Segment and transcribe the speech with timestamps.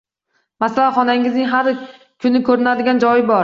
[0.63, 1.71] Masalan, xonangizning har
[2.25, 3.39] kuni ko’rinadigan joy bor.